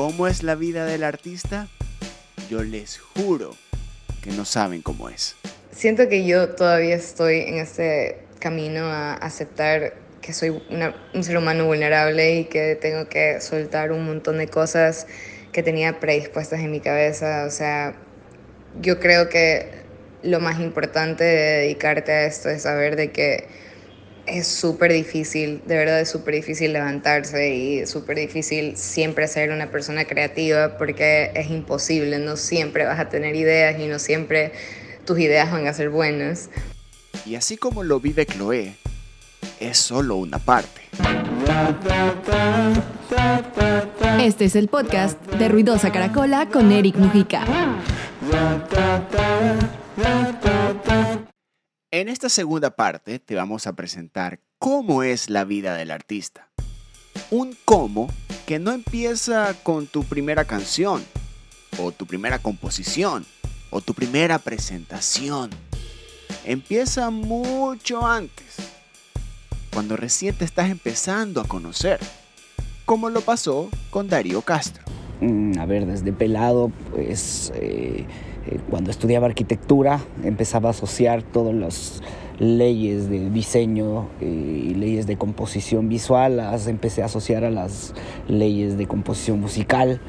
[0.00, 1.68] cómo es la vida del artista,
[2.48, 3.54] yo les juro
[4.22, 5.36] que no saben cómo es.
[5.72, 9.92] Siento que yo todavía estoy en este camino a aceptar
[10.22, 10.58] que soy
[11.12, 15.06] un ser humano vulnerable y que tengo que soltar un montón de cosas
[15.52, 17.44] que tenía predispuestas en mi cabeza.
[17.46, 17.94] O sea,
[18.80, 19.68] yo creo que
[20.22, 23.48] lo más importante de dedicarte a esto es saber de que
[24.30, 29.70] es súper difícil, de verdad es súper difícil levantarse y súper difícil siempre ser una
[29.70, 34.52] persona creativa porque es imposible, no siempre vas a tener ideas y no siempre
[35.04, 36.50] tus ideas van a ser buenas.
[37.26, 38.74] Y así como lo vive Chloe,
[39.58, 40.80] es solo una parte.
[44.20, 47.44] Este es el podcast de Ruidosa Caracola con Eric Mujica.
[51.92, 56.48] En esta segunda parte te vamos a presentar cómo es la vida del artista.
[57.32, 58.08] Un cómo
[58.46, 61.02] que no empieza con tu primera canción,
[61.80, 63.26] o tu primera composición,
[63.70, 65.50] o tu primera presentación.
[66.44, 68.54] Empieza mucho antes
[69.72, 71.98] cuando recién te estás empezando a conocer,
[72.84, 74.84] como lo pasó con Darío Castro.
[75.20, 78.06] Mm, a ver, desde pelado, pues eh,
[78.70, 82.02] cuando estudiaba arquitectura empezaba a asociar todas las
[82.38, 84.24] leyes de diseño eh,
[84.70, 87.94] y leyes de composición visual, las empecé a asociar a las
[88.28, 90.00] leyes de composición musical.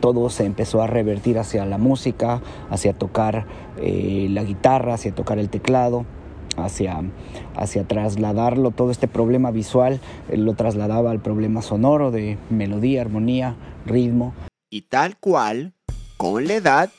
[0.00, 2.40] todo se empezó a revertir hacia la música,
[2.70, 3.46] hacia tocar
[3.76, 6.06] la guitarra, hacia tocar el teclado
[6.56, 7.02] hacia,
[7.56, 14.34] hacia trasladarlo, todo este problema visual, lo trasladaba al problema sonoro de melodía, armonía, ritmo.
[14.70, 15.74] Y tal cual,
[16.16, 16.90] con la edad,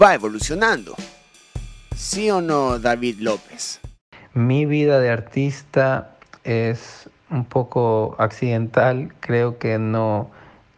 [0.00, 0.94] va evolucionando.
[1.94, 3.80] ¿Sí o no, David López?
[4.34, 10.30] Mi vida de artista es un poco accidental, creo que no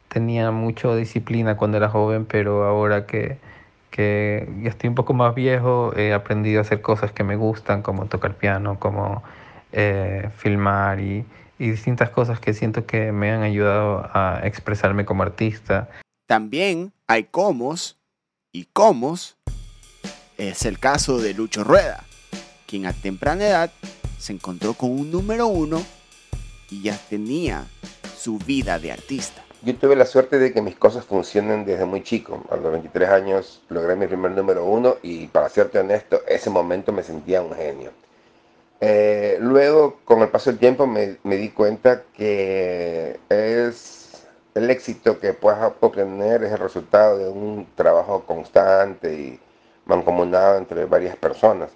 [0.09, 3.39] tenía mucha disciplina cuando era joven, pero ahora que
[3.99, 7.83] que ya estoy un poco más viejo, he aprendido a hacer cosas que me gustan,
[7.83, 9.25] como tocar piano, como
[9.73, 11.25] eh, filmar y,
[11.59, 15.89] y distintas cosas que siento que me han ayudado a expresarme como artista.
[16.27, 17.98] También hay comos
[18.53, 19.37] y comos.
[20.37, 22.05] Es el caso de Lucho Rueda,
[22.67, 23.71] quien a temprana edad
[24.19, 25.83] se encontró con un número uno
[26.71, 27.67] y ya tenía
[28.17, 29.45] su vida de artista.
[29.63, 32.45] Yo tuve la suerte de que mis cosas funcionen desde muy chico.
[32.51, 36.93] A los 23 años logré mi primer número uno y para serte honesto, ese momento
[36.93, 37.91] me sentía un genio.
[38.81, 43.98] Eh, luego, con el paso del tiempo, me, di cuenta que es
[44.59, 49.41] el éxito que puedes obtener es el resultado de un trabajo constante y
[49.87, 51.71] mancomunado entre varias personas.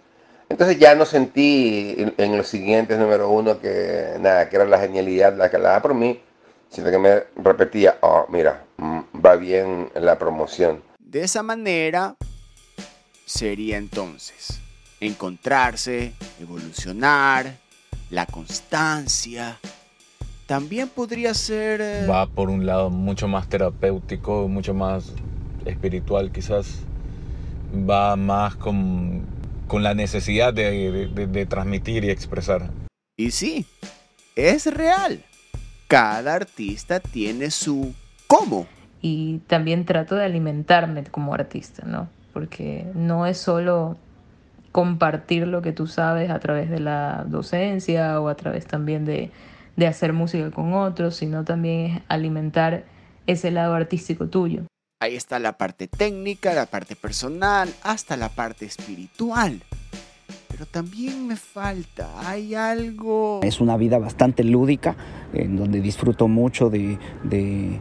[0.48, 5.34] Entonces ya no sentí en, los siguientes número uno que nada, que era la genialidad
[5.34, 6.20] la que la da por mí,
[6.69, 10.82] sino que me repetía, oh, mira, mm, va bien la promoción.
[10.99, 12.16] De esa manera
[13.25, 14.60] sería entonces
[15.00, 17.56] encontrarse, evolucionar,
[18.10, 19.59] la constancia.
[20.47, 21.80] También podría ser...
[21.80, 25.12] Eh, va por un lado mucho más terapéutico, mucho más
[25.64, 26.80] espiritual quizás.
[27.88, 29.22] Va más con,
[29.66, 32.70] con la necesidad de, de transmitir y expresar.
[33.16, 33.66] Y sí,
[34.36, 35.25] es real
[35.92, 37.92] cada artista tiene su
[38.26, 38.66] cómo.
[39.02, 42.08] Y también trato de alimentarme como artista, ¿no?
[42.32, 43.98] Porque no es solo
[44.70, 49.31] compartir lo que tú sabes a través de la docencia o a través también de,
[49.77, 52.84] de hacer música con otros, sino también es alimentar
[53.27, 54.65] ese lado artístico tuyo.
[55.00, 59.62] Ahí está la parte técnica, la parte personal, hasta la parte espiritual
[60.53, 63.41] pero también me falta, hay algo...
[63.43, 64.94] Es una vida bastante lúdica,
[65.32, 67.81] en donde disfruto mucho de, de,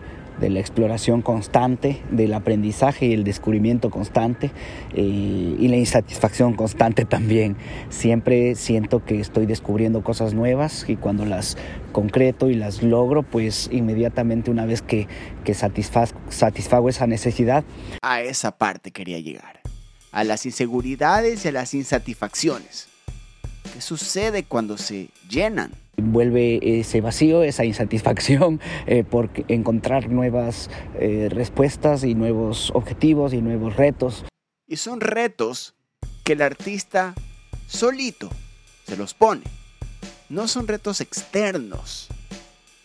[0.50, 4.52] la exploración constante, del aprendizaje y el descubrimiento constante
[4.94, 7.56] eh, y la insatisfacción constante también.
[7.90, 11.58] Siempre siento que estoy descubriendo cosas nuevas y cuando las
[11.92, 15.08] concreto y las logro, pues inmediatamente una vez que,
[15.44, 17.64] que satisfago esa necesidad.
[18.02, 19.62] A esa parte quería llegar
[20.12, 22.88] a las inseguridades y a las insatisfacciones.
[23.74, 25.72] ¿Qué sucede cuando se llenan?
[26.04, 30.70] Vuelve ese vacío, esa insatisfacción eh, por encontrar nuevas
[31.00, 34.26] eh, respuestas y nuevos objetivos y nuevos retos.
[34.68, 35.76] Y son retos
[36.24, 37.14] que el artista
[37.68, 38.30] solito
[38.88, 39.44] se los pone.
[40.30, 42.08] No son retos externos,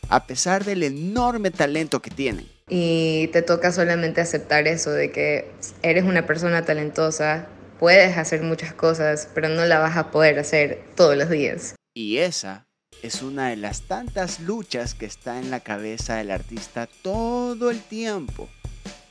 [0.09, 2.47] a pesar del enorme talento que tienen.
[2.69, 5.53] Y te toca solamente aceptar eso, de que
[5.83, 7.49] eres una persona talentosa,
[7.79, 11.77] puedes hacer muchas cosas, pero no la vas a poder hacer todos los días.
[11.95, 12.67] Y esa
[13.03, 17.81] es una de las tantas luchas que está en la cabeza del artista todo el
[17.81, 18.49] tiempo.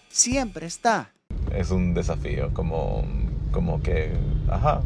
[0.10, 1.12] Siempre está.
[1.54, 3.04] Es un desafío, como,
[3.52, 4.12] como que,
[4.50, 4.82] ajá,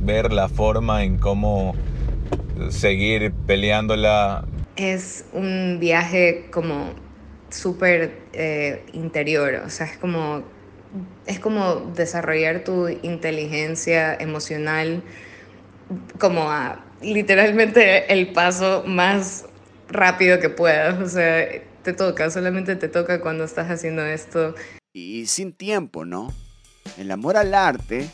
[0.00, 1.74] ver la forma en cómo
[2.70, 4.44] seguir peleándola.
[4.76, 6.90] Es un viaje como
[7.50, 10.42] súper eh, interior, o sea, es como,
[11.26, 15.02] es como desarrollar tu inteligencia emocional
[16.18, 19.46] como a literalmente el paso más
[19.88, 21.46] rápido que puedas, o sea,
[21.82, 24.54] te toca, solamente te toca cuando estás haciendo esto.
[24.92, 26.32] Y sin tiempo, ¿no?
[26.98, 28.08] El amor al arte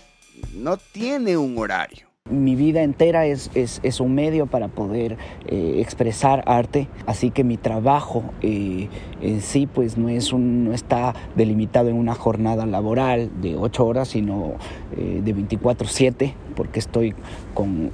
[0.54, 5.16] no tiene un horario mi vida entera es, es, un medio para poder
[5.46, 8.88] eh, expresar arte, así que mi trabajo eh,
[9.20, 13.86] en sí pues no, es un, no está delimitado en una jornada laboral de 8
[13.86, 14.54] horas, sino
[14.96, 17.14] eh, de 24/7, porque estoy
[17.54, 17.90] con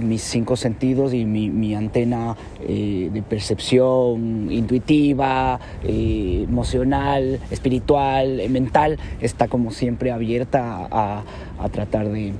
[0.00, 2.36] mis cinco sentidos y mi, mi antena
[2.66, 11.22] de percepción intuitiva, emocional, espiritual, mental, está como siempre abierta a,
[11.58, 12.32] a tratar de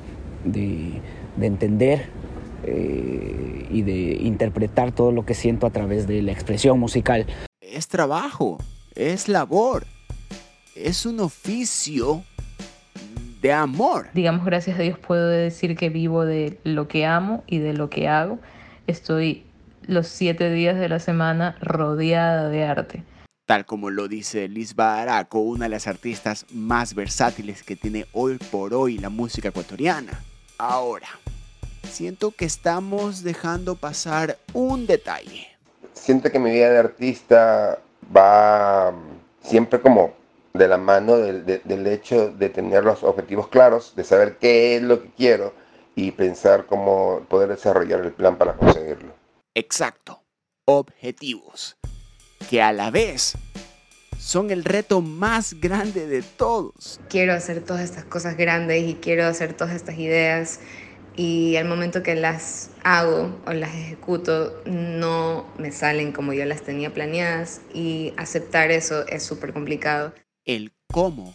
[0.47, 1.01] de,
[1.41, 2.07] entender
[2.65, 7.27] eh, y de interpretar todo lo que siento a través de la expresión musical.
[7.61, 8.59] Es trabajo,
[8.95, 9.87] es labor,
[10.75, 12.23] es un oficio
[13.43, 14.09] de amor.
[14.15, 17.91] Digamos, gracias a Dios puedo decir que vivo de lo que amo y de lo
[17.91, 18.39] que hago.
[18.87, 19.45] Estoy
[19.83, 23.05] los siete días de la semana rodeada de arte.
[23.47, 28.39] Tal como lo dice Liz Baraco, una de las artistas más versátiles que tiene hoy
[28.51, 30.21] por hoy la música ecuatoriana.
[30.59, 31.09] Ahora,
[31.83, 35.49] siento que estamos dejando pasar un detalle.
[35.93, 37.79] Siento que mi vida de artista
[38.15, 38.95] va
[39.43, 40.15] siempre como
[40.55, 45.03] de la mano del, hecho de tener los objetivos claros, de saber qué es lo
[45.03, 45.53] que quiero
[45.95, 49.13] y pensar cómo poder desarrollar el plan para conseguirlo.
[49.55, 50.23] Exacto,
[50.65, 51.77] objetivos,
[52.49, 53.35] que a la vez
[54.27, 56.99] son el reto más grande de todos.
[57.09, 60.59] Quiero hacer todas estas cosas grandes y quiero hacer todas estas ideas
[61.15, 66.63] y al momento que las hago o las ejecuto no me salen como yo las
[66.63, 70.13] tenía planeadas y aceptar eso es súper complicado.
[70.45, 71.33] El cómo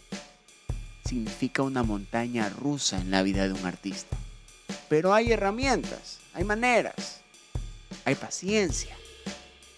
[1.05, 4.17] significa una montaña rusa en la vida de un artista.
[4.89, 7.21] Pero hay herramientas, hay maneras,
[8.03, 8.97] hay paciencia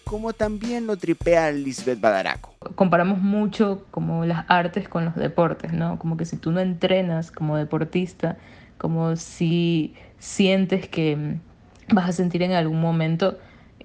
[0.04, 2.53] como también lo tripea Lisbeth Badaraco.
[2.74, 5.98] Comparamos mucho como las artes con los deportes, ¿no?
[5.98, 8.36] Como que si tú no entrenas como deportista,
[8.78, 11.38] como si sientes que
[11.92, 13.38] vas a sentir en algún momento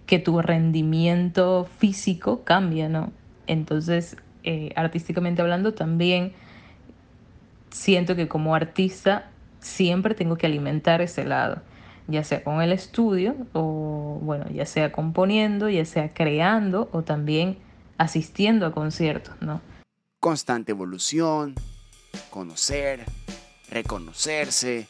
[0.06, 3.12] que tu rendimiento físico cambia, ¿no?
[3.48, 6.34] Entonces, eh, artísticamente hablando, también
[7.70, 9.30] siento que como artista
[9.60, 11.62] siempre tengo que alimentar ese lado
[12.10, 17.58] ya sea con el estudio o bueno, ya sea componiendo, ya sea creando o también
[18.00, 19.62] asistiendo a conciertos, ¿no?
[20.19, 21.54] Constante evolución,
[22.31, 23.06] conocer,
[23.69, 24.88] reconocerse,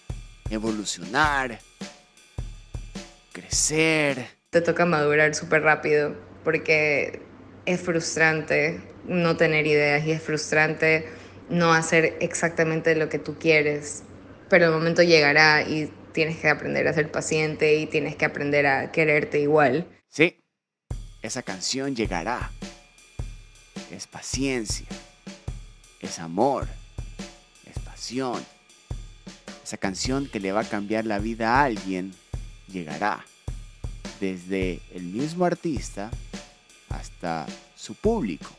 [0.49, 1.59] evolucionar,
[3.33, 4.27] crecer.
[4.51, 7.21] Te toca madurar súper rápido porque
[7.65, 11.09] es frustrante no tener ideas y es frustrante
[11.49, 14.03] no hacer exactamente lo que tú quieres,
[14.49, 18.67] pero el momento llegará y tienes que aprender a ser paciente y tienes que aprender
[18.67, 19.87] a quererte igual.
[20.09, 20.43] Sí,
[21.23, 22.51] esa canción llegará.
[23.91, 24.85] Es paciencia,
[25.99, 26.67] es amor,
[27.65, 28.41] es pasión.
[29.63, 32.13] Esa canción que le va a cambiar la vida a alguien
[32.67, 33.25] llegará.
[34.19, 36.11] Desde el mismo artista
[36.89, 38.49] hasta su público.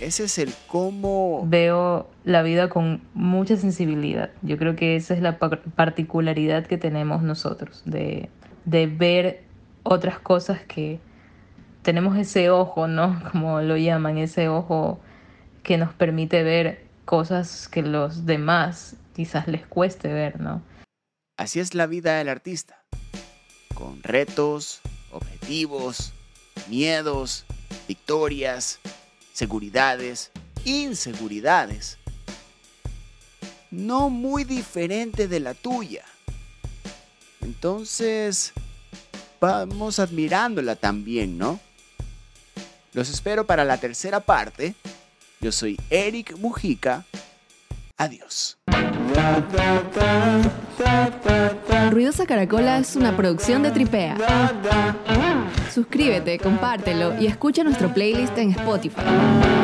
[0.00, 1.44] Ese es el cómo...
[1.46, 4.30] Veo la vida con mucha sensibilidad.
[4.42, 8.30] Yo creo que esa es la particularidad que tenemos nosotros, de,
[8.64, 9.44] de ver
[9.82, 11.00] otras cosas que
[11.82, 13.22] tenemos ese ojo, ¿no?
[13.32, 15.00] Como lo llaman, ese ojo
[15.62, 20.62] que nos permite ver cosas que los demás quizás les cueste ver, ¿no?
[21.36, 22.84] Así es la vida del artista,
[23.74, 26.12] con retos, objetivos,
[26.68, 27.46] miedos,
[27.88, 28.78] victorias,
[29.32, 30.32] seguridades,
[30.64, 31.98] inseguridades,
[33.70, 36.04] no muy diferente de la tuya.
[37.40, 38.52] Entonces,
[39.40, 41.58] vamos admirándola también, ¿no?
[42.92, 44.74] Los espero para la tercera parte.
[45.40, 47.04] Yo soy Eric Mujica.
[47.96, 48.58] Adiós.
[51.90, 54.16] Ruidosa Caracola es una producción de Tripea.
[55.72, 59.59] Suscríbete, compártelo y escucha nuestro playlist en Spotify.